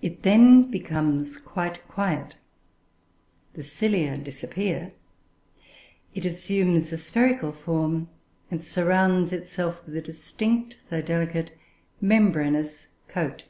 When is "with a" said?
9.84-10.00